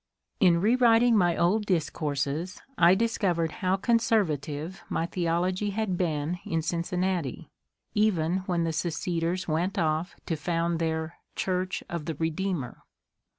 In 0.39 0.61
rewriting 0.61 1.15
my 1.15 1.37
old 1.37 1.67
discourses 1.67 2.59
I 2.75 2.95
discovered 2.95 3.51
how 3.61 3.75
conservative 3.75 4.81
my 4.89 5.05
theology 5.05 5.69
had 5.69 5.95
been 5.95 6.39
in 6.43 6.63
Cincinnati, 6.63 7.51
even 7.93 8.37
when 8.47 8.63
the 8.63 8.73
seceders 8.73 9.47
went 9.47 9.77
off 9.77 10.15
to 10.25 10.35
found 10.35 10.79
their 10.79 11.17
'^ 11.33 11.35
Church 11.35 11.83
of 11.87 12.05
the 12.05 12.15
Redeemer." 12.15 12.81